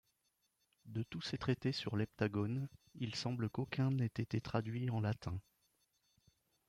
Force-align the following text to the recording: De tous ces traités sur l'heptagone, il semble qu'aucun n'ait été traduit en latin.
De 0.85 1.03
tous 1.03 1.21
ces 1.21 1.37
traités 1.37 1.73
sur 1.73 1.95
l'heptagone, 1.95 2.67
il 2.95 3.13
semble 3.13 3.51
qu'aucun 3.51 3.91
n'ait 3.91 4.05
été 4.07 4.41
traduit 4.41 4.89
en 4.89 4.99
latin. 4.99 5.39